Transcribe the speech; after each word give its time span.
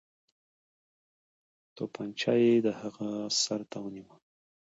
توپنچه 1.75 2.33
یې 2.43 2.53
د 2.65 2.67
هغه 2.81 3.09
سر 3.41 3.61
ته 3.71 3.77
ونیوله. 3.83 4.15